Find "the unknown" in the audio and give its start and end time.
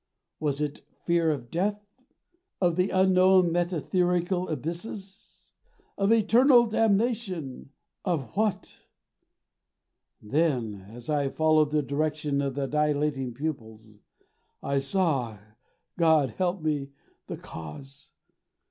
2.75-3.51